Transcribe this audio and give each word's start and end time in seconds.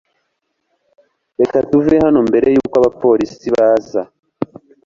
Reka 1.39 1.57
tuve 1.69 1.95
hano 2.05 2.19
mbere 2.29 2.47
yuko 2.55 2.75
abapolisi 2.79 3.47
baza. 3.55 4.01